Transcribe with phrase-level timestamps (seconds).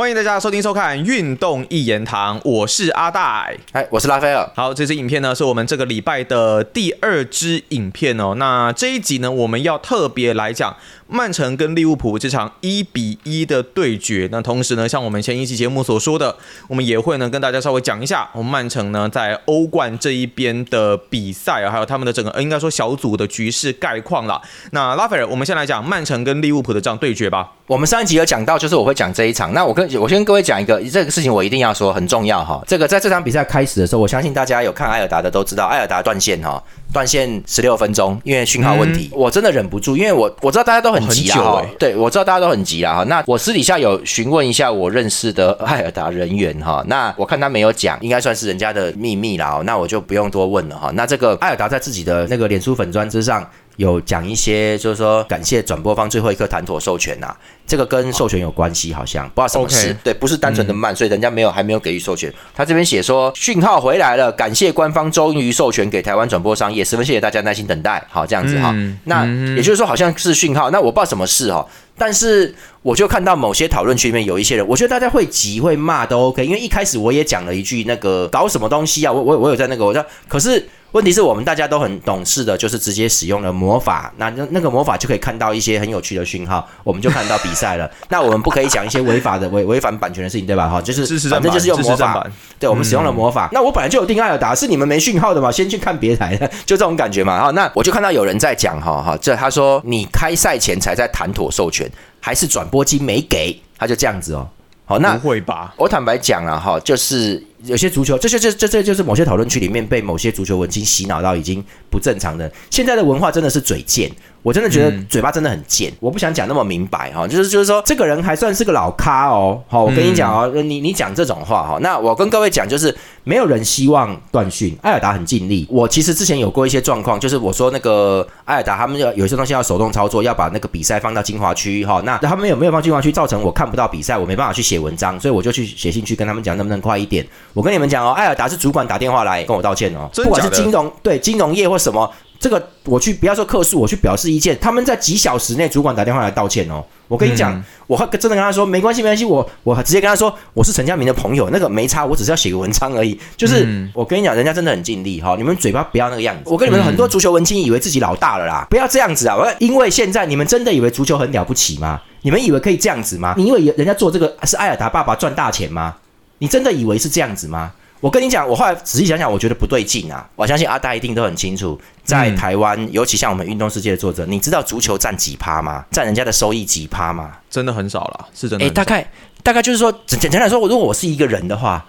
[0.00, 4.50] 欢迎大家收听收看《运动一言堂》，我是阿戴，哎，我是拉斐尔。
[4.56, 8.34] 好，这支影片呢是我们这个礼拜的第二支影片哦。
[8.38, 10.74] 那这一集呢，我们要特别来讲
[11.06, 14.26] 曼城跟利物浦这场一比一的对决。
[14.32, 16.34] 那同时呢，像我们前一期节目所说的，
[16.68, 24.40] 我们也会呢跟大家稍微讲一下我们曼城呢在欧冠这一边的比赛啊，还有他们的整个应该说小组的局势概况了。
[24.70, 27.52] 那拉斐尔，我们先来讲曼城跟利物浦的这样对决吧。
[27.70, 29.54] 我们上一集有讲到，就是我会讲这一场。
[29.54, 32.60] 那我跟我先跟各位讲一个这个事情，我一定要说很重要哈。
[32.66, 36.60] 这个在这场比赛开始的时候，我相信大家有看艾尔达的都知道，艾尔达断线哈，
[36.92, 39.08] 断线十六分钟，因为讯号问题。
[39.12, 43.04] 我真的忍不住，因为我我知道大家都很急啊，对我知道大家都很急啊哈。
[43.04, 49.62] 那我私底下有询问一下我认识的艾尔达人员哈，那我看他没有讲，应该算是人家的秘密啦。
[49.64, 50.90] 那我就不用多问了哈。
[50.94, 53.48] 那这个艾尔达在自己的那个脸书粉砖之上。
[53.80, 57.34] 有讲一些，就是说感谢转播方最后一刻谈妥授权呐，
[57.66, 59.96] 这个跟授权有关系，好像不知道什么事。
[60.04, 62.30] 对，不是单纯的慢，所以人家没有还没有给予授权。
[62.54, 68.04] 他这边写说讯号回来了，感谢官方终于授权给台湾转播商，也十分谢谢大家耐心等待。
[68.10, 68.74] 好，这样子哈，
[69.04, 69.24] 那
[69.56, 80.68] 也就是说好像是讯号，那我不知道什么事哈，但是我就看到某些讨论区里面有一些人，我觉得大家会急会骂都 OK，因为一开始我也讲了一句那个搞什么东西啊，我我我有在那个我说，可是。
[80.92, 87.90] 问题是我们大家都很懂事的，就是直接使用了魔法，那那那个魔法就可以看到一些很有趣的讯号，我们就看到比赛了。
[88.10, 90.68] 那我们不可以讲一些违法的、违违反版权的事情，对吧？
[90.68, 92.26] 哈，就是反正就是用魔法。
[92.58, 93.48] 对，我们使用了魔法。
[93.52, 95.50] 那我本来就有定艾尔达，是你们没讯号的嘛？
[95.50, 97.40] 先去看别台的， 就这种感觉嘛。
[97.40, 103.56] 哈，那我就看到有人在讲，哈哈，这他说你开赛前才在谈妥授权，还是转播机没给？
[103.78, 104.48] 他就这样子哦。
[104.84, 105.72] 好，那不会吧？
[105.76, 112.50] 我坦白讲了哈，就是有些足球，这些这这这就是某些讨论区里面被某些足球文青洗脑到已经不正常的。
[112.70, 114.10] 现在的文化真的是嘴贱。
[114.42, 125.66] 我真的觉得嘴巴真的很贱，我不想讲那么明白哈，就是就是说这个人还算是个老咖哦，好，我跟你讲哦，你你讲这种话哈，那我跟各位讲就是没有人希望断讯，艾尔达很尽力。
[125.68, 137.26] 我其实之前有过一些状况，就是我说那个艾尔达他们要有些东西要手动操作，要把那个比赛放到精华区哈，那他们有没有放精华区，造成我看不到比赛，我没办法去写文章，所以我就去写信去跟他们讲，能不能快一点？
[137.52, 142.10] 我跟你们讲哦，艾尔达是主管打电话来跟我道歉哦，不管是金融对金融业或什么。
[142.40, 144.58] 这个我去不要说客诉，我去表示意见。
[144.58, 146.82] 他们在几小时内，主管打电话来道歉哦。
[147.06, 149.26] 我跟你讲，我真的跟他说没关系，没关系。
[149.26, 153.18] 我我直接跟他说，我是陈家明的朋友，那个没差，我只是要写个文章而已。
[153.36, 155.34] 就是我跟你讲，人家真的很尽力哈。
[155.36, 156.44] 你们嘴巴不要那个样子。
[156.46, 159.36] 我跟你们很多足球文青以为自己老大了啦，不要这样子啊！
[159.36, 162.00] 我因为现在你们真的以为足球很了不起吗？
[162.22, 163.34] 你们以为可以这样子吗？
[163.36, 165.96] 你以为人家做这个是艾尔达爸爸赚大钱吗？
[166.38, 167.72] 你真的以为是这样子吗？
[168.00, 170.26] 我跟你讲，我后来仔细想想，我觉得不对劲啊！
[170.34, 175.84] 我相信阿大一定都很清楚，在台湾，尤其像我们运动世界的作者，你知道足球占几趴吗？
[175.90, 177.32] 占人家的收益几趴吗？
[177.50, 178.64] 真的很少了，是真的。
[178.64, 179.06] 哎，大概
[179.42, 181.84] 大概就是说，简简单来说，如果我是一个人的话，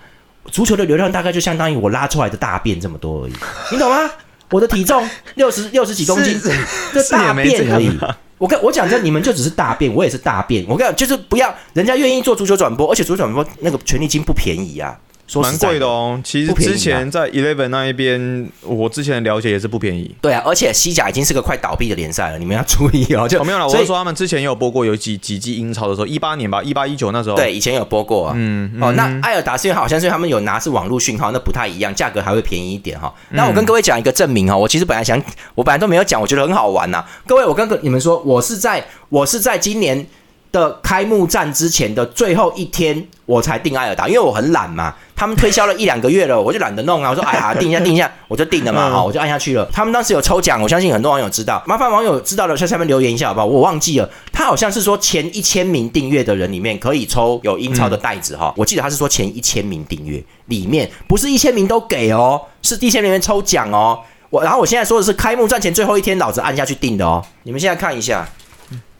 [0.52, 3.34] 足球的流量大概就相当于我拉出来的大便这么多而已，
[3.72, 4.12] 你懂吗？
[4.52, 6.38] 我的体重六十六十几公斤，
[6.94, 7.98] 这大便而已。
[8.38, 10.66] 我跟我讲这，你们就只是大便，我也是大便。
[10.68, 15.00] 我跟你讲，就是不要人家愿意做足球转播，而且足球转播那个权利金不便宜啊。
[15.36, 20.14] 蛮贵的哦，其实之前在 Eleven 那一边，我之前了解也是不便宜。
[20.22, 23.28] 对啊，而且西甲已经是个快倒闭的联赛了，你们要注意哦。
[23.28, 27.36] 就没有了，我是说他们之前也有播过有几几季英超的时候，一八年吧，一八一九那时候。
[27.36, 28.34] 对，以前有播过。
[28.36, 33.14] 嗯，哦，那艾尔达是好像是他们有拿是网络讯号，那不太一样，价格还会便宜一点哈。
[33.30, 35.22] 那我跟各位讲一个证明哈，我其实本来想，
[35.56, 37.04] 我本来都没有讲，我觉得很好玩呐。
[37.26, 40.06] 各位，我跟你们说，我是在我是在今年。
[40.52, 44.94] 的开幕战之前的最后一天，我才订艾尔达，因为我很懒嘛。
[45.16, 47.12] 他们推销了一两个月了，我就懒得弄啊。
[47.12, 48.90] 我说哎呀， 订一下，订一下，我就订了嘛。
[48.90, 49.66] 好，我就按下去了。
[49.72, 51.62] 他们当时有抽奖，我相信很多网友知道。
[51.68, 53.46] 麻烦网友知道的在下面留言一下好不好？
[53.46, 58.52] 我忘记了，他好像是说前一千名订阅的人里面可以抽有英超的袋子哈。
[58.58, 64.00] 我记得他是说前一千名订阅里面不是一千名都给哦，是一千名里面抽奖哦。
[64.32, 67.24] 我然后我现在说的是开幕战前最后一天，老子按下去订的哦。
[67.44, 68.28] 你们现在看一下。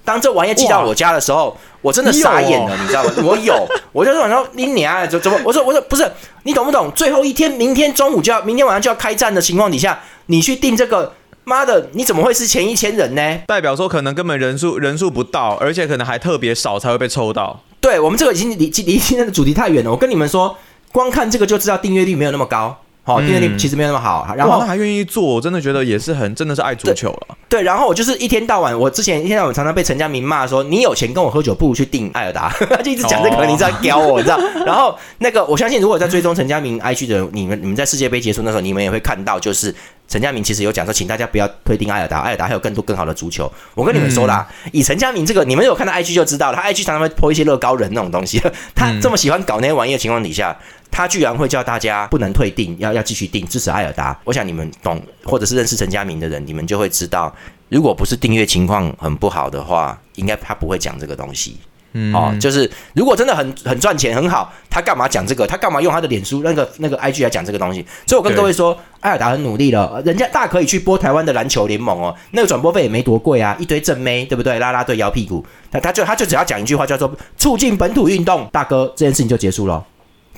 [0.04, 3.12] 当这玩意寄到我家的时候，我真的傻眼了，你知道吗？
[3.24, 5.40] 我有， 我就晚上你娘怎怎么？
[5.46, 6.12] 我说我说不是，
[6.44, 6.92] 你懂不懂？
[6.92, 11.14] 最后一天，明天中午就要，明天晚上就要开战的情况底下，你去订这个，
[11.44, 13.40] 妈的，你怎么会是前一千人呢？
[13.48, 17.62] 代表说可能根本人数人数不到，而且可能还特别少才会被抽到。
[17.80, 19.92] 对我们这个已经离离今天的主题太远了。
[19.92, 20.56] 我跟你们说，
[20.92, 22.78] 光看这个就知道订阅率没有那么高。
[23.16, 24.34] 哦，订阅率其实没有那么好。
[24.36, 27.38] 然后他还愿意做，我真的觉得也是很真的是爱足球了。
[27.50, 34.40] 对，然后我就是一天到晚，我之前一天到晚常常被陈家明骂说，你有钱跟我喝酒，不如去订艾尔达， 他就一直讲这个，你知道屌我，你知道。
[34.66, 39.76] 然后那个我相信，如果在追踪陈家明 IG 的你们，你们在世界杯结束那时候，你们也会看到，就是
[40.08, 43.52] 陈家明其实有讲说，请大家不要推定艾尔达，艾尔达还有更多更好的足球。
[43.76, 48.42] 我跟你们说啦，以陈家明这个，你们有看到 IG 就知道了，他 IG 常常会泼一些乐高人那种东西，
[48.74, 50.58] 他这么喜欢搞那些玩意的情况底下。
[50.92, 54.20] 他居然会叫大家不能退订，要要继续订，支持艾尔达。
[54.26, 57.34] 我想你们懂，或者是认识陈家明的人，你们就会知道，
[57.70, 61.58] 如果不是订阅情况很不好的话，应该他不会讲这个东西。
[61.94, 65.46] 嗯，哦，就是如果真的很很赚钱很好，他干嘛讲这个？
[65.46, 67.86] 他干嘛用他的脸书那个那个 IG 来讲这个东西？
[68.06, 74.58] 所以我跟各位说，艾尔达很努力了，人家大可以去播台湾的篮球联盟哦，那个转播费也没多贵啊，一堆正妹对不对？
[74.58, 79.84] 拉拉队摇屁股，他他就他就只要讲一句话，叫做促进本土运动，大哥，这件事情就结束了。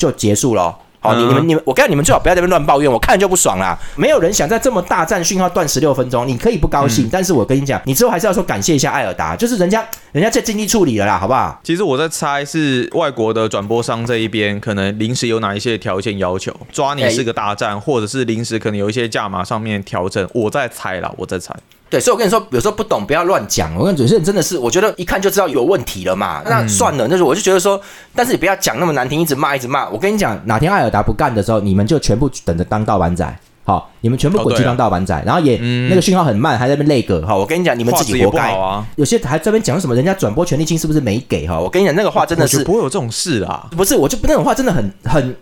[0.03, 0.75] 就结束了。
[0.99, 3.77] 好，你你们你们，我告诉你们最好不要在那边乱抱怨，我看就不爽啦。
[3.97, 11.59] 没有人想在这么大战讯号断十六分钟，你可以不高兴，但是我跟你讲，你之后还是要说感谢一下艾尔达，就是人家人家在尽力处理了啦，好不好？
[11.61, 21.53] 其实我在猜是外国的转播商这一边可能临时有哪一些条件要求，抓你是个大战，或者是临时可能有一些价码上面调整，我在猜啦，我在猜。
[21.89, 23.75] 对，所以我跟你说，有时候不懂不要乱讲。
[23.75, 26.41] 我跟有些人真的是，我觉得一看就知道有问题了嘛。
[26.45, 27.79] 那算了，那是我就觉得说，
[28.15, 29.87] 但是你不要讲那么难听，一直骂一直骂。
[29.89, 33.39] 我跟你讲，哪天艾尔达不干的时候，你们就全部等着当盗版仔。
[33.65, 35.57] 好，你们全部滚去当盗版仔，然后也
[35.87, 37.25] 那个讯号很慢，还在那边累个。
[37.25, 38.85] 好，我跟你讲，你们自己活该啊。
[38.97, 41.47] 有些还这边讲什么，人家转播权利金是不是没给？
[41.47, 43.69] 哈，我跟你讲，那个话真的是不会有这种事啊。
[43.77, 45.33] 不是，我就那种话真的很很，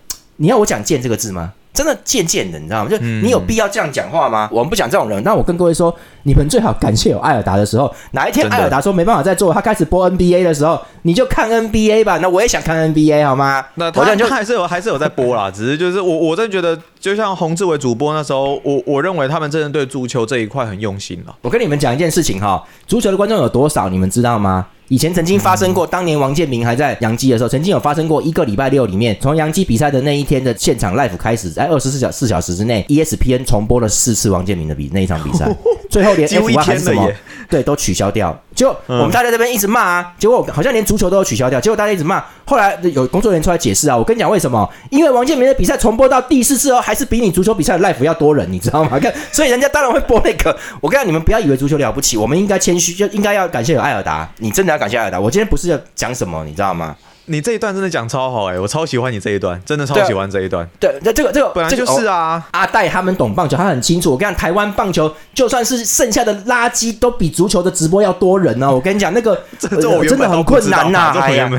[0.42, 1.52] 你要我讲贱这个字吗？
[1.72, 2.90] 真的贱贱的，你知道吗？
[2.90, 4.48] 就你有必要这样讲话吗？
[4.50, 5.22] 我们不讲这种人。
[5.22, 5.94] 那我跟各位说，
[6.24, 12.18] 你们最好感谢有艾尔达的时候，哪一天艾尔达说没办法再做，他开始播 NBA 的时候，你就看 NBA 吧。
[12.18, 13.64] 那我也想看 NBA，好吗？
[13.76, 21.36] 那好像就还是有还是有在 播啦，只是就是我我真的觉得，就像洪志伟主播那时候，我我认为他们真的对足球这一块很用心了。
[21.42, 24.66] 我跟你们讲一件事情哈，足球的观众有多少，你们知道吗？
[24.92, 35.50] 以前曾经发生过，当年王建民还在杨基的时候，曾经有发生过一个礼拜六里面，从杨基比赛的那一天的现场 live 开始，在二十四小四小时之内，ESPN 重播了四次王建民的比那一场比赛，
[35.88, 37.10] 最后连 F1 还是什么，
[37.48, 38.38] 对，都取消掉。
[38.54, 42.22] 就我们大家这边一直骂啊，结果好像连足球都有取消掉，结果大家一直骂。
[42.44, 44.68] 后来有工作人员出来解释啊，我跟你讲为什么？
[44.90, 48.98] 因为王健民的比赛重播到第四次哦，还是比你足球比赛的 l i f e 要多人，你知道吗？
[48.98, 50.56] 看， 所以人家当然会播那个。
[50.80, 54.28] 我跟你，你们不要以为足球了不起，我们应该谦虚，就应该要感谢有艾尔达。
[54.38, 55.18] 你真的要感谢艾尔达。
[55.18, 56.94] 我今天不是要讲什么，你知道吗？
[57.32, 60.68] 你这一段真的讲超好哎，我超喜欢你这一段，真的超喜欢这一段。
[60.78, 62.46] 对，那这个这个本来就是啊。
[62.50, 64.10] 阿戴他们懂棒球，他很清楚。
[64.10, 68.70] 我跟你讲，台湾棒球就算是剩下的垃圾，都比足球的直播要多人呢。
[68.70, 71.10] 我跟你讲，那个 这真的很困难呐。
[71.18, 71.50] 哎呀，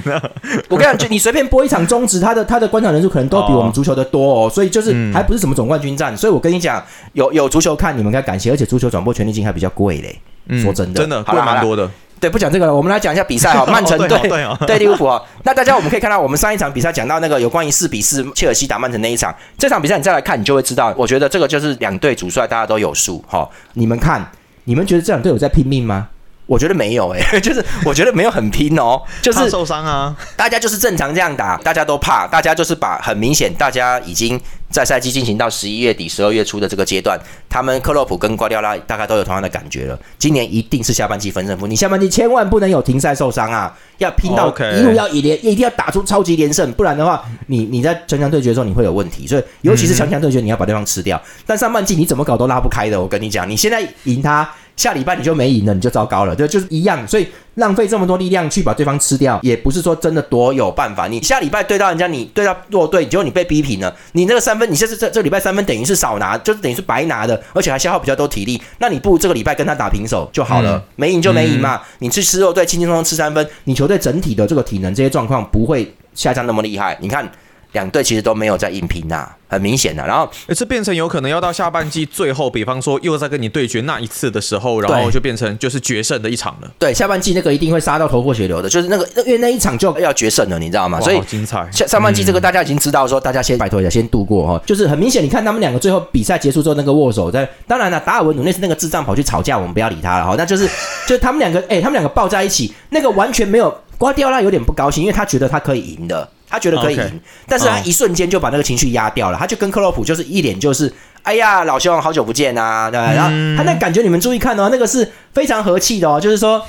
[0.69, 4.47] 我跟你讲，就你随便播一场中职，他的他的观场人数可能都比我们足球的多哦。
[4.47, 6.15] 所以就是还不是什么总冠军战。
[6.15, 6.83] 所以我跟你讲，
[7.13, 8.51] 有有足球看，你们该感谢。
[8.51, 10.19] 而且足球转播权利金还比较贵嘞。
[10.61, 11.89] 说真的，真的贵蛮多的。
[12.23, 13.65] 对，不讲这个了，我们来讲一下比赛哈。
[13.67, 14.17] 曼城队
[14.65, 23.45] 对 利物浦啊，那大家我们可以看到，我们上一场比赛讲到那个有关于四比四切尔西打曼城那一场，这场比赛你再来看，你就会知道，我觉得这个就是两队主帅大家都有数哈。
[23.73, 24.25] 你们看，
[24.63, 26.07] 你们觉得这两队有在拼命吗？
[26.53, 34.39] 我觉得没有诶， 就是我觉得没有很拼哦，就是受伤啊，大家就是正常这样打，大家都怕，大家就是把很明显，大家已经
[34.69, 37.19] 在赛季进行到十一月底、十二月初的这个阶段，
[37.49, 39.97] 他们克洛普跟瓜迪奥拉大概都有同样的感觉了。
[40.19, 49.25] 今年一定是下半季分胜负，你下半季千万不能有停赛受伤啊，要拼到一路要一连，一定要打出超级连胜，不然的话，你你在强强对决的时候你会有问题。
[49.25, 51.19] 所以尤其是强强对决，你要把对方吃掉。
[51.47, 54.47] 但上半季你怎么搞都拉不开的，我跟你讲，你现在赢他。
[54.75, 61.07] 下礼拜你就没赢了，你就糟糕了，对，就是一样，所以浪费这么多力量去把对方吃掉，也不是说真的多有办法。
[61.07, 68.61] 你下礼拜对到人家，你对到弱队，结果你被逼平了，你那个三分，你这是这这礼拜三分等于是少拿，就是等于是白拿的，而且还消耗比较多体力。
[68.79, 71.79] 那你不如这个礼拜跟他打平手就好了，没赢就没赢嘛。
[71.99, 76.97] 你去吃弱队，轻轻松松吃三分，你球队整体的这个体能这些状况不会下降那么厉害。
[76.99, 77.31] 你看。
[77.73, 80.05] 两队其实都没有在硬拼呐，很明显的。
[80.05, 86.71] 然后，这变成有可能要到下半季最后，比方说又在跟你对决那一次的时候，然后就变成就是决胜的一场了。
[86.79, 91.01] 对，下半季那个一定会杀到头破血流的，就是那个因为那一场就要决胜了，你知道吗？
[91.01, 91.67] 所以精彩。
[91.71, 94.61] 下上半季这个大家已经知道，说大家先拜托一下，先度过哈。
[94.65, 100.35] 就是很明显，你看他们两个最后比赛结束之后那个握手，在当然了，达尔文努内斯那个智障跑去吵架，我们不要理他了哈。
[100.37, 100.69] 那就是
[101.07, 106.29] 就他们两个，哎，他们两个抱在一起，那个完全没有瓜迪奥拉有点不高兴，因为他觉得他可以赢的。
[106.53, 109.37] 他觉得可以赢，但是他一瞬间就把那个情绪压掉了。
[109.39, 110.93] 他就跟克洛普就是一脸就是，
[111.23, 113.11] 哎呀，老兄好久不见啊，对吧？
[113.11, 116.63] 然后他那感觉你们注意看哦，那个是非常和气的哦，就是说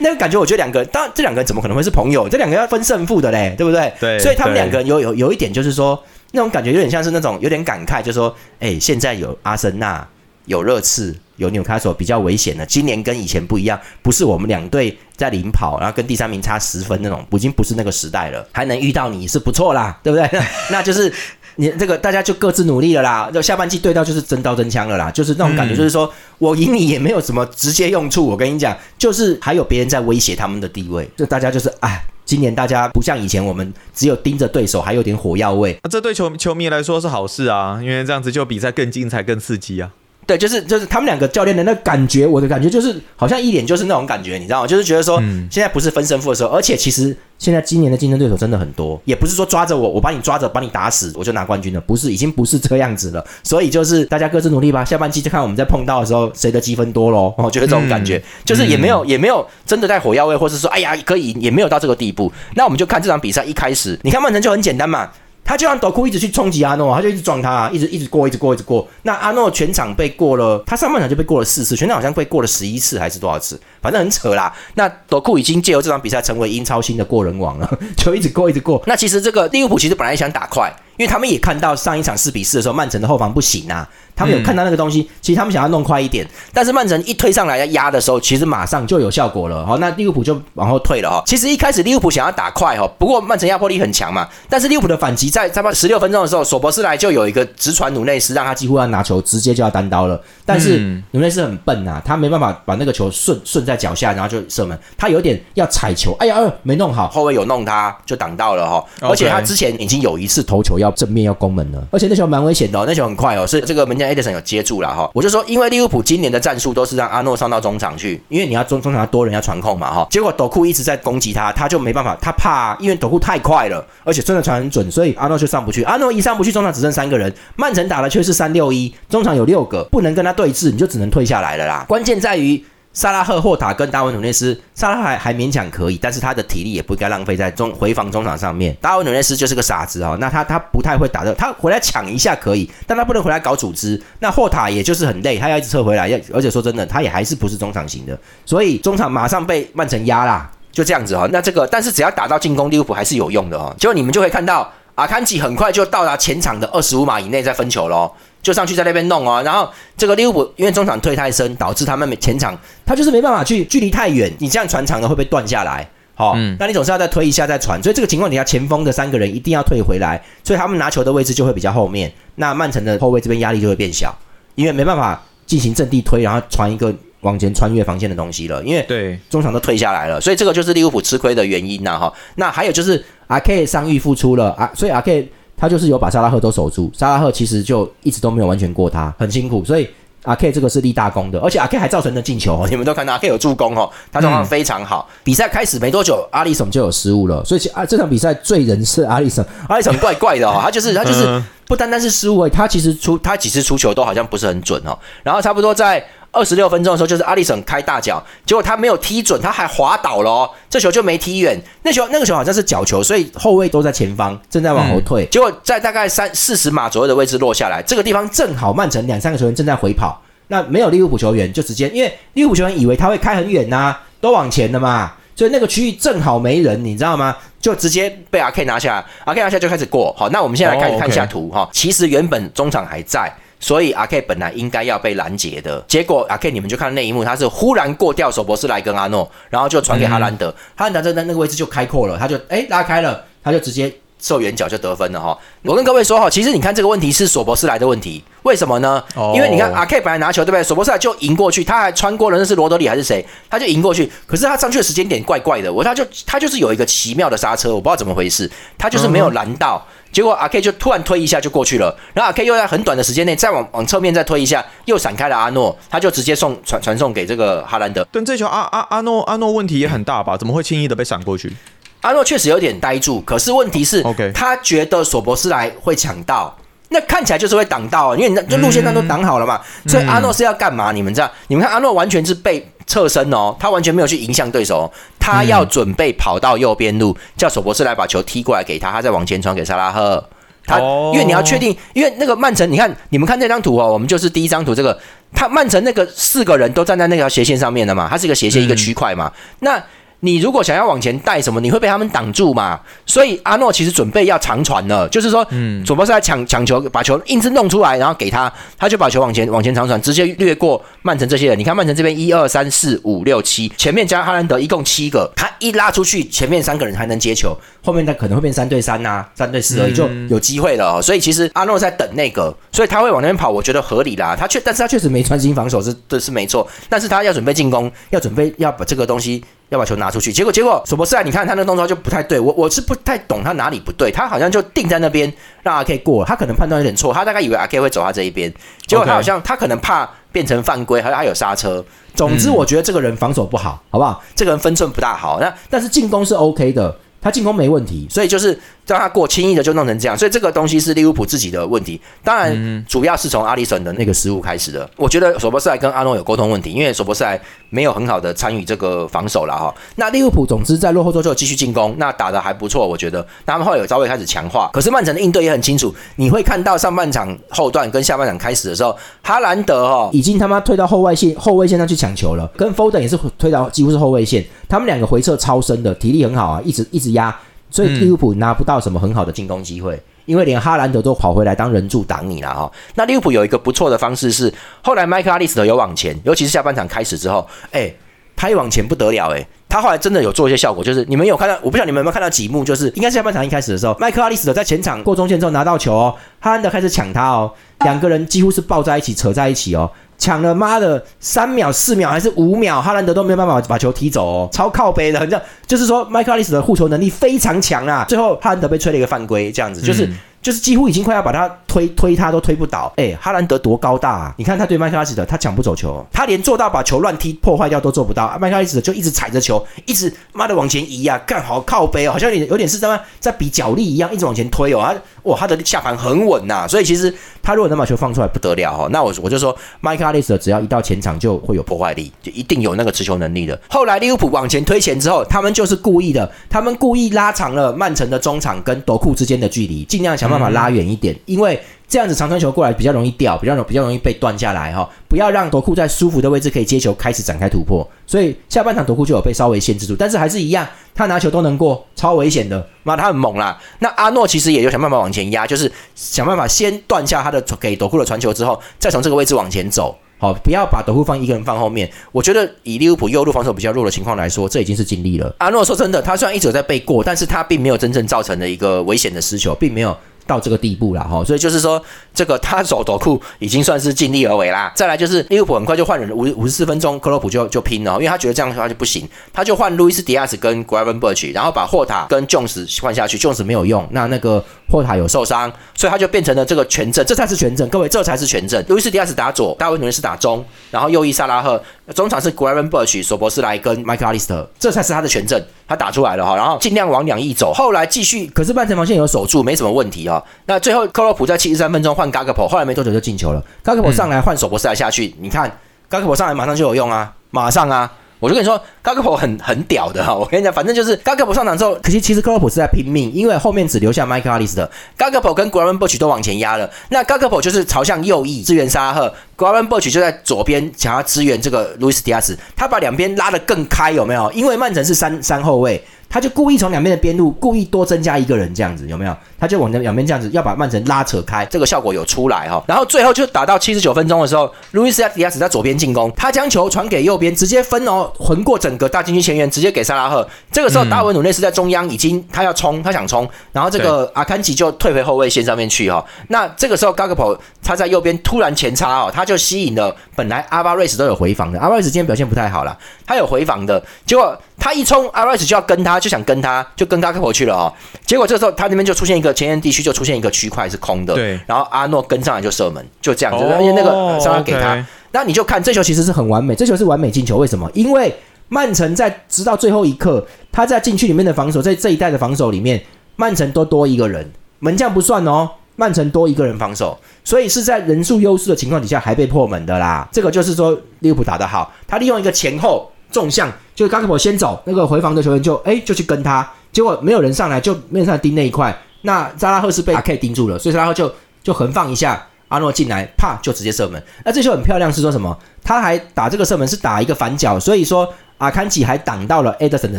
[0.00, 2.28] 那个感觉，我觉得两个，当然这两个人怎么可能会是朋友？
[2.28, 3.90] 这两个要分胜负的嘞，对不对？
[3.98, 5.98] 对所以他们对两个人有有有一点就是说，
[6.32, 10.06] 那种感觉有点像是那种有点感慨，就是说，哎，现在有阿森纳，
[10.46, 12.64] 有热刺，有纽卡索，比较危险的。
[12.66, 18.46] 今年跟以前不一样，不是我们两队在领跑，然后跟第三名差十分那种，已经不是那个时代了。
[18.52, 20.40] 还能遇到你是不错啦，对不对？
[20.70, 21.12] 那就是。
[21.56, 28.24] 你这个大家就各自努力了啦，就下半季对到就是真刀真枪了啦，就是那种感觉，就是说、我赢你也没有什么直接用处。
[28.24, 35.78] 我跟你讲，就是还有别人在威胁他们的地位，就大家就是哎，今年大家不像以前我们只有盯着对手，还有点火药味。
[35.82, 39.90] 那这对球球迷来说是好事啊，因为这样子就比赛更精彩、更刺激啊。
[40.30, 44.66] 对，就是就是他们两个教练的那感觉，我的感觉就是好像一脸就是那种感觉，你知道吗？
[44.68, 53.26] 就是觉得说、嗯现在不是分胜负的时候，而且其实现在今年的竞争对手真的很多，也不是说抓着我，我把你抓着把你打死我就拿冠军了，不是，已经不是这样子了。
[53.42, 57.34] 所以就是大家各自努力吧，下半季就看我们在碰到的时候谁的积分多喽。
[57.36, 62.32] 我 觉得这种感觉、就是也没有、也没有真的带火药味，或是说哎呀可以，也没有到这个地步。
[62.54, 65.10] 那我们就看这场比赛一开始，你看曼城就很简单嘛。
[65.50, 68.86] 他就让斗库一直去冲击阿诺，他就一直撞他，一直一直过，一直过，一直过。
[69.02, 74.54] 那阿诺全场被过了，他上半场就被过了四次，全场好像被过了十一次还是多少次，反正很扯啦。
[74.74, 78.80] 那斗库已经借由这场比赛成为英超新的过人王了， 就一直过，一直过。
[78.86, 83.88] 那其实这个利物浦其实本来想打快，因为他们也看到上一场四比四的时候，曼城的后防不行啊，
[84.20, 89.64] 他们有看到那个东西，其实他们想要弄快一点，但是曼城一推上来要压的时候，其实马上就有效果了。
[89.64, 91.22] 好，那利物浦就往后退了哈。
[91.24, 100.20] 其实一开始利物浦想要打快哈，不过曼城压迫力很强嘛，但是利物浦的反击在差不多十六分钟的时候，索博斯莱就有一个直传努内斯，让他几乎要拿球直接就要单刀了。
[100.44, 108.84] 但是嗯努内斯很笨呐、他没办法把那个球顺顺在脚下，然后就射门，他有点要踩球，哎呀，呃，没弄好，后卫有弄他，就挡到了哈。
[109.00, 115.10] 而且他之前已经有一次头球要正面要攻门了，而且那球蛮危险的、哦，那球很快哦，是这个门将 Edison 有接住了哈。
[115.14, 120.06] 我就说，因为利物浦今年的战术都是让阿诺上到中场去，因为你要中中场要多人要传控嘛哈。
[120.10, 125.82] 结果斗库一直在攻击他，他就没办法，他怕，因为斗库太快了，而且真的传很准，所以阿诺就上不去。
[125.84, 131.84] 阿诺一上不去，中场只剩三个人，曼城打的却是三六一，中场有六个，不能跟他对峙，你就只能退下来了啦。
[131.88, 132.64] 关键在于。
[132.92, 138.76] 萨拉赫、霍塔跟达文努内斯，萨拉赫还还勉强可以，但是他的体力也不应该浪费在中回防中场上面。
[138.80, 144.00] 达文努内斯就是个傻子哦，那他他不太会打的，他回来抢一下可以，但他不能回来搞组织。
[144.18, 151.30] 那霍塔也就是很累，他要一直撤回来，要而且说真的，他也还是不是中场型的，所以中场马上被曼城压啦，就这样子哈、哦。
[151.32, 153.72] 那这个，但是只要打到进攻，利物浦还是有用的哦。
[153.78, 158.10] 结果你们就会看到阿坎吉很快就到达前场的二十五码以内再分球喽。
[158.42, 165.88] 就上去在那边弄哦，然后这个利物浦因为中场退太深，导致他们前场他就是没办法去，距离太远，你这样传长的会被断下来。
[166.14, 172.12] 好、嗯那你总是要再推一下再传，所以这个情况底下，前锋的三个人一定要退回来，所以他们拿球的位置就会比较后面。
[172.34, 174.14] 那曼城的后卫这边压力就会变小，
[174.54, 182.12] 因为没办法进行阵地推，然后传一个往前穿越防线的东西了，因为对，中场都退下来了，所以这个就是利物浦吃亏的原因呐、哈。
[182.34, 185.26] 那还有就是阿 K 伤愈复出了啊，所以阿 K
[185.60, 189.86] 他就是有把沙拉赫都守住，沙拉赫其实就一直都没有完全过他，很辛苦，所以。
[190.24, 195.08] 阿 K 这个是立大功的，而且阿 K 还造成了进球哦， 你们都看到阿 K 有助攻哦，他状况非常好。
[195.24, 204.98] 比赛开始没多久，阿里什就有失误了，所以其啊这场比赛最人是阿里什，阿里什怪怪的哦，他就是他就是嗯不单单是失误他其实出他几次出球都好像不是很准哦。
[205.22, 211.56] 然后差不多在二十六分钟的时候，就是阿里森开大脚，结果他没有踢准，他还滑倒了哦，这球就没踢远。
[211.84, 215.24] 那球那个球好像是角球，所以后卫都在前方，正在往后退。
[215.26, 225.12] 结果在大概三四十码左右的位置落下来，这个地方正好曼城两三个球员正在回跑，那没有利物浦球员就直接，因为利物浦球员以为他会开很远呐、都往前的嘛。
[225.36, 227.34] 所以那个区域正好没人，你知道吗？
[227.60, 230.12] 就直接被阿 K 拿下来，阿 K 拿下就开始过。
[230.16, 231.68] 好，那我们现在来看、哦看一下图哈。
[231.72, 243.92] 其实原本中场还在，所以阿 K 本来应该要被拦截的，结果阿 K 你们就看那一幕，他是忽然过掉索博斯莱跟阿诺，然后就传给哈兰德，哈兰德在那个位置就开阔了，他就哎拉开了，他就直接。
[244.20, 249.02] 受远角就得分了哈，我跟各位说哈，其实你看这个问题是索博斯莱的问题，为什么呢？
[249.14, 250.62] 哦因为你看阿 K 本来拿球对不对？
[250.62, 253.24] 索博斯莱就赢过去，他还穿过了，那是罗德里还是谁？
[253.48, 270.36] 他就赢过去，可是他上去的时间点怪怪的，我他就他就是有一个奇妙的刹车，我不知道怎么回事，他就是没有拦到，结果阿 K 就突然推一下就过去了，然后阿 K 又在很短的时间内再往往侧面再推一下，又闪开了阿诺，他就直接送传传送给这个哈兰德，但这球阿阿阿诺阿诺问题也很大吧？
[270.36, 271.52] 怎么会轻易的被闪过去？
[272.00, 276.56] 阿诺确实有点呆住，可是问题是 OK 他觉得索博斯莱会抢到。
[276.92, 280.90] 那看起来就是会挡到，因为你那就路线上都挡好了嘛，所以阿诺是要干嘛？
[280.90, 281.30] 你们知道？
[281.46, 284.90] 你们看阿诺完全是被侧身哦，他完全没有去迎向对手、哦，
[285.20, 290.24] 他要准备跑到右边路，叫索博斯莱把球踢过来给他，他再往前传给萨拉赫。
[290.66, 294.98] 他因为你要确定，因为那个曼城，你看你们看这张图哦，我们就是第一张图这个，
[295.32, 299.30] 他曼城那个四个人都站在那条斜线上面的嘛，它是一个斜线一个区块嘛，
[299.60, 299.80] 那。
[300.20, 302.78] 你如果想要往前带什么，你会被他们挡住嘛？
[303.06, 311.58] 所以阿诺其实准备要长传了，就是说，嗯，主播是在抢抢球，把球硬是弄出来，然后给他，他就把球往前往前长传，直接掠过曼城这些人。
[311.58, 321.00] 你看曼城这边一二三四五六七，前面加哈兰德一共七个，他一拉出去，前面三个人还能接球，后面他可能会变三对三呐，三对四而已，就有机会了。
[321.00, 324.36] 所以其实阿诺在等那个，所以他会往那边跑，我觉得合理啦。
[324.38, 329.42] 他确，但是他确实没专心防守是这是没错，但是他要准备进攻，要准备要把这个东西。
[329.70, 338.52] 要把球拿出去，结果结果索博斯啊，你看他那动作就不太对，我我是不太懂他哪里不对，他好像就定在那边让阿 K 过，他可能判断有点错，他大概以为阿 K 会走他这一边，
[338.86, 341.84] 结果他好像他可能怕变成犯规，还他有刹车。
[342.14, 344.22] 总之，我觉得这个人防守不好，好不好？
[344.34, 348.58] 这个人分寸不大好，那但是进攻是 OK 的，他进攻没问题，所以就是。
[348.94, 352.00] 让他过轻易的就弄成这样，所以这个东西是利物浦自己的问题。
[352.22, 354.88] 当然，主要是从阿里森的那个失误开始的。
[354.96, 359.74] 我觉得索博斯莱跟阿诺有沟通问题，因为索博斯莱没有很好的参与这个防守了哈。
[359.96, 363.20] 那利物浦总之在落后之后继续进攻，那打的还不错，我觉得。
[363.46, 365.94] 那他们后来有稍微开始强化，可是曼城的应对也很清楚。
[366.16, 377.34] 你会看到上半场后段跟下半场开始的时候，哈兰德哈已经他妈退到后外线后卫线上去抢球了，跟 Foden 也是推到几乎是后卫线，他们两个回撤超深的，体力很好啊，一直一直压。
[377.70, 382.70] 所以利物浦拿不到什么很好的进攻机会，因为连哈兰德都跑回来当人柱挡你了哈。
[382.96, 387.92] 那利物浦有一个不错的方式是，后来麦克阿利斯特有往前，尤其是下半场开始之后，哎，
[388.34, 397.50] 他一往前不得了哎，他后来真的有做一些效果，就是你们有看到，我不知道你们有没有看到几幕，就是应该是下半场一开始的时候，麦克阿利斯特在前场过中线之后拿到球哦，哈兰德开始抢他哦，
[397.84, 399.90] 两个人几乎是抱在一起扯在一起哦。
[400.18, 408.04] 抢了妈的三秒、四秒还是五秒，哈兰德都没有办法把球踢走哦，超靠背的，这样就是说麦克阿利斯的护球能力非常强啊。
[408.06, 410.06] 最后哈兰德被吹了一个犯规，这样子就是。
[410.42, 414.34] 就是几乎已经快要把他推推他都推不倒，哎，哈兰德多高大啊！
[414.38, 418.34] 你看他对麦克阿斯的，他抢不走球，他连做到把球乱踢破坏掉都做不到。
[418.40, 424.80] 麦克阿斯就一直踩着球，一直妈的往前移啊，干好靠背哦，好像有点有点是在在比脚力一样，一直往前推哦。
[424.80, 428.88] 他哇，他的下盘很稳呐，所以其实他如果能把球放出来不得了哈。
[428.90, 433.60] 那我我就说麦克阿斯只要一到前场就会有破坏力，就一定有那个持球能力的。
[433.68, 440.30] 后来利物浦往前推前之后，他们就是故意的，他们故意拉长了曼城的中场跟夺库之间的距离，尽量想。
[440.30, 444.88] 办法拉远一点，因为这样子长传球过来比较容易掉，比较容比较容易被断下来哈。
[445.08, 447.84] 不要让夺库在舒服的位置可以接球，开始展开突破。
[448.06, 452.64] 所以下半场夺库就有被稍微限制住，但是还是一样，他拿球都能过，超危险的。
[452.84, 453.60] 妈，他很猛啦。
[453.80, 459.98] 那阿诺其实也就想办法往前压，就是想办法先断下他的给夺库的传球之后，再从这个位置往前走。
[460.16, 461.90] 好，不要把德库放一个人放后面。
[462.12, 465.34] 我觉得以利物浦右路防守比较弱的情况来说，这已经是尽力了。
[465.38, 469.96] 阿诺说真的，他虽然一直在被过，但是他并没有真正造成的一个危险的失球，并没有。
[470.26, 471.82] 到这个地步了哈，所以就是说，
[472.14, 474.72] 这个他走夺库已经算是尽力而为啦。
[474.74, 488.64] 再来就是利物浦很快就换人，五五十四分钟，克洛普就就拼了，因为他觉得这样的话就不行，他就换路易斯迪亚斯跟 Gravenberch，然后把霍塔跟 Jones 换下去，Jones 没有用，那那个霍塔有受伤，所以他就变成了这个全阵，这才是全阵，各位这才是全阵。
[488.68, 491.60] 路易斯迪亚斯打左，大卫努内斯打中，然后右翼萨拉赫，
[491.94, 500.22] 中场是 Graven Birch、索博斯莱跟 Mike Alister，，这才是他的全阵，他打出来了哈，然后尽量往两翼走，后来继续，可是半程防线有守住，没什么问题啊。
[500.46, 503.42] 那最后，克洛普在七十三分钟换 Gagapo，后来没多久就进球了。
[503.64, 505.50] Gagapo 上来换索博斯莱下去，你看
[505.90, 507.92] Gagapo 上来马上就有用啊，马上啊！
[508.20, 510.14] 我就跟你说，Gakpo 很很屌的哈。
[510.14, 515.98] 我跟你讲，反正就是 Gakpo 上场之后，可惜其实克洛普是在拼命，因为后面只留下 Michael Alice 的 Gakpo 跟 g r a n b u c h
[515.98, 516.70] 都往前压了。
[516.90, 524.30] 那 Gakpo 就是朝向右翼支援沙拉赫 g r a n b u c h 就在左边想要支援这个 Luis Diaz，他把两边拉得更开，有没有？
[524.32, 525.82] 因为曼城是三三后卫。
[526.10, 529.16] 他就故意从两边的边路故意多增加一个人，这样子有没有？
[529.38, 532.62] 他就往两边这样子要把曼城拉扯开，这个效果有出来哈。
[532.66, 540.28] 然后最后就打到七十九分钟的时候，路易斯迪亚斯在左边进攻，他将球传给右边，直接分哦，横过整个大禁区前沿，直接给萨拉赫。
[540.50, 546.04] 这个时候达文努内斯在中央已经他要冲，他想冲，然后这个阿坎吉就退回后卫线上面去哈。
[546.26, 554.36] 那这个时候 Gakpo 他在右边突然前插哦，他就吸引了本来阿巴瑞斯都有回防的，阿巴瑞斯今天表现不太好了，他有回防的结果。
[554.62, 557.72] 他一冲，阿巴瑞斯就要跟他，就想跟他，就跟嘎克婆去了哦。
[558.04, 561.14] 结果这时候他那边就出现一个前沿地区，就出现一个区块是空的。
[561.14, 561.38] 对。
[561.46, 563.44] 然后阿诺跟上来就射门，就这样子。
[563.44, 567.36] 而且那个上来给他，那你就看这球其实是很完美，这球是完美进球。
[567.36, 567.70] 为什么？
[567.74, 568.12] 因为
[568.48, 572.82] 曼城在直到最后一刻，他在禁区里面的防守，在这一代的防守里面，
[573.16, 580.08] 曼城都多一个人，门将不算哦，曼城多一个人防守，所以是在人数优势的情况底下还被破门的啦。
[580.10, 582.90] 这个就是说利物浦打得好，他利用一个前后。
[583.10, 594.02] 纵向就是冈克普先走，那个回防的球员就哎就去跟他，结果没有人上来，就面上盯那一块，那扎拉赫是被阿 K 盯住了，所以扎拉赫就就横放一下，阿诺进来，啪就直接射门。
[594.24, 595.36] 那这球很漂亮，是说什么？
[595.62, 599.98] 他还打这个射门是打一个反角，所以说阿坎吉还挡到了埃德森的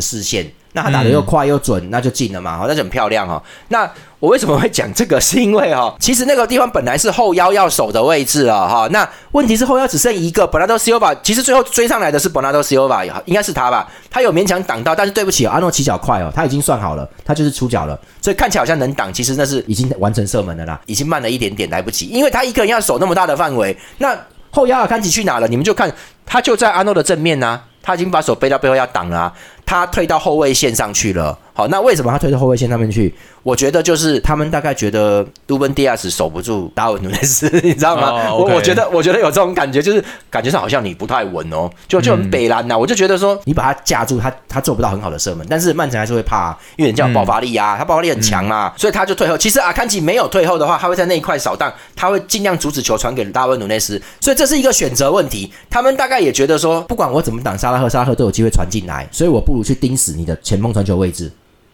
[0.00, 0.50] 视线。
[0.72, 3.42] 那他打的又快又准，那就进了嘛，好，那就很漂亮哈。
[3.68, 5.20] 那我为什么会讲这个？
[5.20, 8.88] 是因为哈， 其实那个地方本来是后腰要守的位置了哈。
[8.90, 13.86] 那问题是后腰只剩一个，Bernardo Silva，其实最后追上来的是 Bernardo Silva，应该是他吧？
[14.10, 24.16] 他有勉强挡到，但是对不起，阿诺起脚快哦，他已经算好了，他就是出脚了，所以看起来好像能挡，其实那是已经完成射门了啦，已经慢了一点点，来不及，因为他一个人要守那么大的范围，那
[24.50, 25.46] 后腰尔坎吉去哪了？
[25.48, 25.92] 你们就看
[26.24, 29.32] 他就在阿诺的正面呐，他已经把手背到背后要挡了。
[29.64, 31.38] 他退到后卫线上去了。
[31.54, 33.14] 好，那为什么他退到后卫线上面去？
[33.42, 38.32] 我觉得就是他们大概觉得杜本迪亚斯守不住达文努内斯，你知道吗？
[38.32, 42.78] 我我觉得我觉得有这种感觉，就是感觉上好像你不太稳哦，就就很北蓝呐。
[42.78, 49.36] 我就觉得说你把他架住，他他做不到很好的射门，但是曼城还是会怕，因为人家有爆发力啊，他爆发力很强嘛，所以他就退后。
[49.36, 55.52] 其实阿坎吉没有退后的话，他会在那一块扫荡，他会尽量阻止球传给达文努内斯，所以这是一个选择问题。
[55.68, 61.30] 他们大概也觉得说，不管我怎么挡沙拉赫，沙拉赫都有机会传进来，所以我不如去盯死你的前锋传球位置。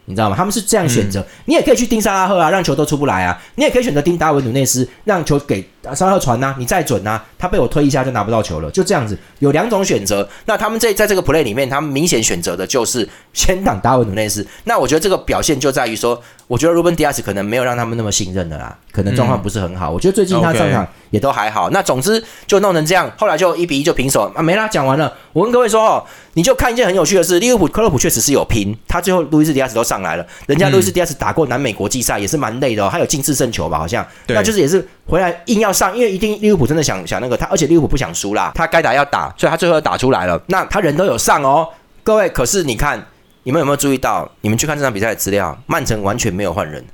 [0.08, 0.34] 你知道吗？
[0.34, 3.40] 他们是这样选择，你也可以去盯沙拉赫啊，让球都出不来啊。
[3.56, 5.62] 你也可以选择盯达文努内斯，让球给
[5.94, 9.18] 沙拉赫传呐，你再准呐，他被我推一下就拿不到球了，就这样子。
[9.40, 14.46] 有两种选择，那他们这在这个 play 里面，他们明显选择的就是先挡达文努内斯。
[14.64, 19.90] 那我觉得这个表现就在于说，我觉得 Ruben Diaz 可能没有让他们那么信任的啦，可能状况不是很好。
[19.90, 21.70] 我觉得最近他上场也都还好。
[21.70, 25.12] 那总之就弄成这样，后来就一比一就平手啊，没啦，讲完了。
[25.32, 41.68] 我跟各位说哦，你就看一件很有趣的事，利物浦克洛普确实是有拼，他最后路易斯迪亚斯都上来了，人家路易斯迪亚斯打过南美国际赛也是蛮累的哦，还有进制胜球吧，好像，那就是也是回来硬要上，因为一定利物浦真的想想那个他，而且利物浦不想输啦，他该打要打，所以他最后打出来了，那他人都有上哦，
[42.02, 43.06] 各位，可是你看
[43.44, 46.84] 你们有没有注意到，你们去看这场比赛的资料，曼城完全没有换人。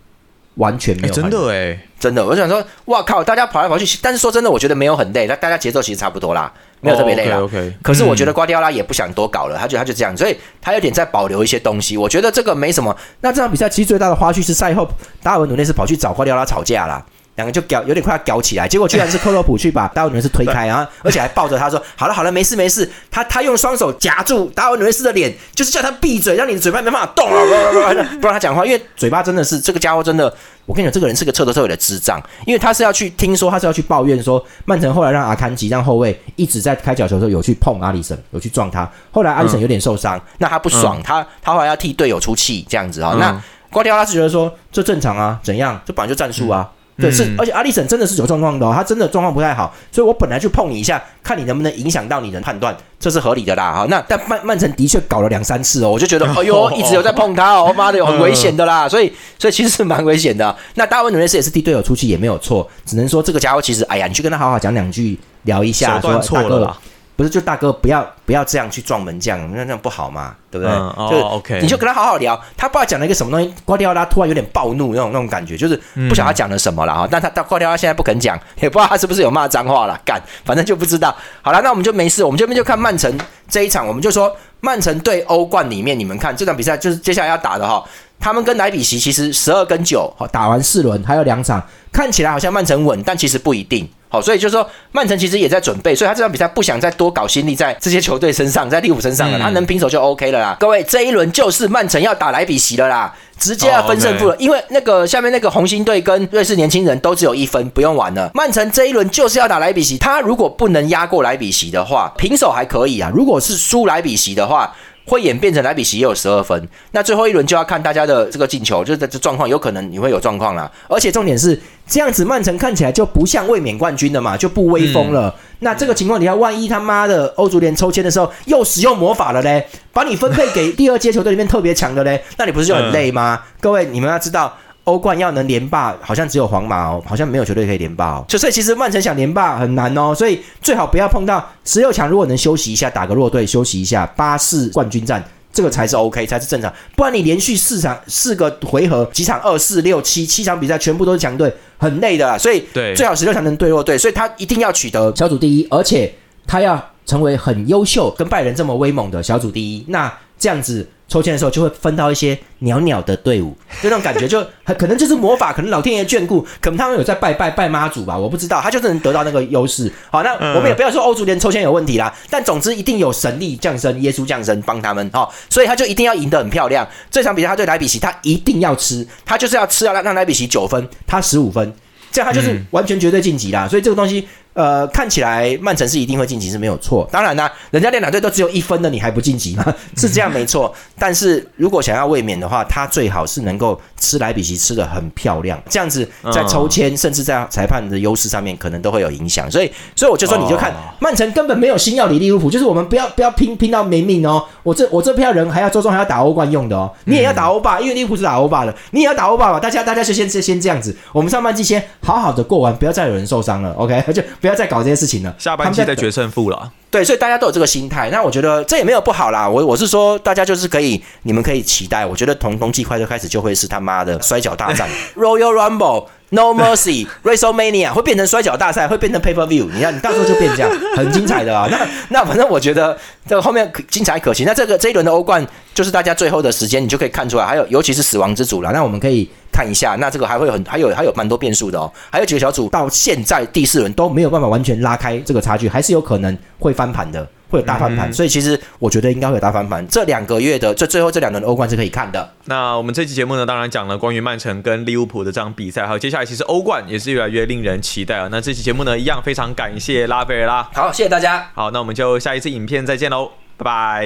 [0.57, 7.41] 完全没有，真的哎，真的，我想说，哇靠，大家跑来跑去，但是说真的，我觉得没有很累，那大家节奏其实差不多啦，没有特别累啦。
[7.41, 11.97] OK，可是我觉得瓜迪奥拉也不想多搞了，他觉得他就这样，所以他有点在保留一些东西。
[11.97, 12.97] 我觉得这个没什么。
[13.21, 14.89] 那这场比赛其实最大的花絮是赛后
[15.25, 17.05] 达尔文努内斯跑去找瓜迪奥拉吵架啦。
[17.37, 30.33] 两个就搞有点快要搞起来，结果居然是克洛普去把达文努内斯推开，然后而且还抱着他说：“好了好了，没事没事。”他他用双手夹住达文努内斯的脸，就是叫他闭嘴，让你的嘴巴没办法动了，不让他讲话，因为嘴巴真的是这个家伙真的，
[30.65, 45.81] 我跟你讲，这个人是个彻头彻尾的智障，因为他是要去听说他是要去抱怨说曼城后来让阿坎吉让后卫一直在开角球的时候有去碰阿里森，有去撞他，后来阿里森有点受伤，那他不爽，他他后来要替队友出气这样子啊，那瓜迪奥拉是觉得说这正常啊，怎样？
[45.85, 46.71] 这本来就战术啊。
[46.97, 53.73] 对，是，而且阿里森真的是有状况的，哦他真的状况不太好，所以我本来就碰你一下，看你能不能影响到你的判断，这是合理的啦。
[53.73, 60.55] 哈，那但曼曼城的确搞了两三次哦，我就觉得， 哎呦，一直有在碰他哦， 妈的，有很危险的啦，所以，所以其实是蛮危险的。
[60.75, 66.77] 那大卫努内斯也是替队友出气，也没有错，只能说这个家伙其实，哎呀，你去跟他好好讲两句，聊一下，说错了。
[67.17, 70.75] 不是，就大哥不要不要这样去撞门将，那那样不好嘛，对不对？
[71.11, 72.41] 就 OK，你就跟他好好聊。
[72.57, 75.77] 他不知道讲了一个什么东西，瓜迪奥拉突然有点暴怒那种那种感觉，就是
[76.09, 77.09] 不晓得他讲了什么了哈。
[77.11, 81.15] 但他到瓜迪奥拉现在不肯讲，也不知道他是不是有骂脏话了，干，反正就不知道。
[81.43, 87.85] 好了，那我们就没事，我们这边就看曼城这一场，我们就说曼城对欧冠里面，你们看这场比赛就是接下来要打的哈。
[88.21, 93.87] 他们跟莱比锡其实十二跟九，好打完四轮还有两场，看起来好像曼城稳，但其实不一定。
[94.09, 100.57] 好，所以就是说，曼城其实也在准备，所以他这场比赛不想再多搞心力在这些球队身上，在利物浦身上了，他能平手就 OK 了啦。
[100.61, 108.31] 各位，这一轮就是曼城要打莱比锡了啦，直接要分胜负了，因为那个下面那个红星队跟瑞士年轻人都只有一分，不用玩了。
[108.35, 113.11] 曼城这一轮就是要打莱比锡，他如果不能压过莱比锡的话，平手还可以啊。
[113.15, 114.75] 如果是输莱比锡的话，
[115.07, 120.71] 会演变成莱比锡也有十二分，那最后一轮就要看大家的这个进球，就是这状况有可能你会有状况啦。
[120.89, 125.35] 而且重点是这样子，曼城看起来就不像卫冕冠军的嘛，就不威风了。
[125.61, 133.43] 那这个情况底下，万一他妈的欧足联抽签的时候又使用魔法了嘞，把你分配给第二阶球队里面特别强的嘞，那你不是就很累吗？
[133.61, 134.57] 各位，你们要知道。
[134.85, 138.25] 欧冠要能连霸，好像只有皇马哦，好像没有球队可以连霸哦。
[138.29, 142.07] 就所以其实曼城想连霸很难哦，所以最好不要碰到十六强。
[142.07, 146.71] 如果能休息一下，打个弱队休息一下，八四冠军战这个才是 OK，才是正常。
[146.95, 152.39] 不然你连续四场四个回合，几场二四六七七场比赛全部都是强队，很累的。
[152.39, 152.63] 所以
[152.95, 156.13] 最好十六强能对弱队，所以他一定要取得小组第一，而且
[156.47, 159.85] 他要成为很优秀，跟拜仁这么威猛的小组第一。
[159.89, 160.87] 那这样子。
[161.07, 169.93] 抽签的时候就会分到一些袅袅的队伍， 就那种感觉就很 可能就是魔法，可能老天爷眷顾，可能他们有在拜拜拜妈祖吧，我不知道，他就是能得到那个优势。
[170.11, 176.89] 好，那我们也不要说欧足联抽签有问题啦，但总之一定有神力降生，耶稣降生帮他们哈，所以他就一定要赢得很漂亮。
[177.11, 181.73] 这场比赛他对莱比锡，他一定要吃，他就是要吃，要让让莱比锡九分，他十五分，
[182.11, 183.69] 这样他就是完全绝对晋级啦。
[183.69, 184.27] 所以这个东西。
[184.55, 187.09] 呃，看起来曼城是一定会晋级是没有错。
[187.11, 189.75] 当然啦，人家两队都只有一分的，你还不晋级吗？
[189.97, 190.73] 是这样没错。
[190.99, 199.51] 但是如果想要卫冕的话，他最好是能够吃莱比锡吃的很漂亮，这样子在抽签甚至在裁判的优势上面可能都会有影响。
[199.51, 204.45] 所以，所以我就说，你就看曼城根本没有心要理利物浦，就是我们不要不要拼拼到没命哦。
[204.63, 209.59] 我这我这票人还要周中还要打欧冠用的哦，你也要打欧霸，因为利物浦是打欧霸的，你也要打欧霸吧？
[209.59, 214.01] 大家大家就先先先这样子，我们上半季先好好的过完，不要再有人受伤了，OK？
[214.15, 215.35] 就不要再搞这些事情了。
[215.39, 216.71] 下半季再决胜负了。
[216.91, 218.11] 对，所以大家都有这个心态。
[218.11, 219.49] 那我觉得这也没有不好啦。
[219.49, 222.05] 我我是说，大家就是可以，你们可以期待。
[222.05, 226.09] 我觉得从冬季快车开始就会是他妈的摔跤大战， Royal Rumble。
[226.31, 229.71] No Mercy, WrestleMania 会变成摔跤大赛，会变成 Pay Per View。
[229.73, 231.69] 你看，你到时候就变这样，很精彩的啊。
[231.71, 231.79] 那
[232.09, 234.45] 那反正我觉得这个后面精彩可期。
[234.45, 237.47] 那这个这一轮的欧冠就是大家最后的时间，你就可以看出来。
[237.47, 239.95] 还有尤其是死亡之组了，那我们可以看一下。
[240.01, 241.91] 那这个还会有很还有还有蛮多变数的哦。
[242.11, 247.25] 还有几个小组到现在第四轮都没有办法完全拉开这个差距，还是有可能会翻盘的。
[247.51, 249.87] 会有大翻盘，所以其实我觉得应该会有大翻盘。
[249.87, 252.29] 这两个月的这最后这两轮的欧冠是可以看的。
[252.47, 258.29] 那我们这期节目呢，当然讲了关于曼城跟利物浦的这场比赛，还有接下来其实欧冠也是越来越令人期待啊。
[258.29, 260.69] 那这期节目呢，一样非常感谢拉斐尔拉。
[260.73, 261.49] 好，谢谢大家。
[261.55, 264.05] 好，那我们就下一次影片再见喽，拜拜，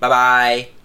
[0.00, 0.75] 拜拜。